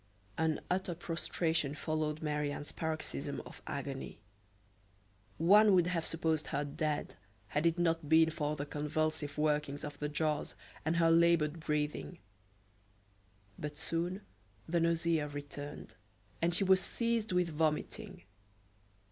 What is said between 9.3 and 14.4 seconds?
workings of the jaws and her labored breathing. But soon